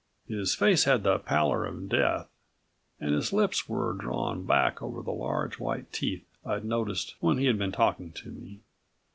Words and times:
His 0.27 0.55
face 0.55 0.85
had 0.85 1.03
the 1.03 1.19
pallor 1.19 1.63
of 1.63 1.87
death 1.87 2.27
and 2.99 3.13
his 3.13 3.31
lips 3.31 3.69
were 3.69 3.93
drawn 3.93 4.47
back 4.47 4.81
over 4.81 4.99
the 5.03 5.11
large 5.11 5.59
white 5.59 5.93
teeth 5.93 6.25
I'd 6.43 6.65
noticed 6.65 7.13
when 7.19 7.37
he'd 7.37 7.59
been 7.59 7.71
talking 7.71 8.11
to 8.13 8.29
me. 8.29 8.61